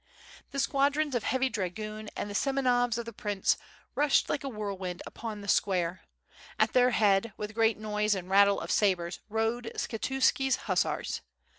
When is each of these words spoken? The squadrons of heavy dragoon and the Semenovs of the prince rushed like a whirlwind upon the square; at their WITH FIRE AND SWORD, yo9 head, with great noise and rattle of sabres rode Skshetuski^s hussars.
The 0.49 0.57
squadrons 0.57 1.13
of 1.13 1.23
heavy 1.25 1.47
dragoon 1.47 2.09
and 2.17 2.27
the 2.27 2.33
Semenovs 2.33 2.97
of 2.97 3.05
the 3.05 3.13
prince 3.13 3.55
rushed 3.93 4.31
like 4.31 4.43
a 4.43 4.49
whirlwind 4.49 5.03
upon 5.05 5.41
the 5.41 5.47
square; 5.47 6.01
at 6.57 6.73
their 6.73 6.87
WITH 6.87 6.95
FIRE 6.95 6.95
AND 6.95 6.95
SWORD, 6.95 6.95
yo9 6.95 6.97
head, 6.97 7.33
with 7.37 7.53
great 7.53 7.77
noise 7.77 8.15
and 8.15 8.27
rattle 8.27 8.59
of 8.59 8.71
sabres 8.71 9.19
rode 9.29 9.71
Skshetuski^s 9.75 10.55
hussars. 10.65 11.21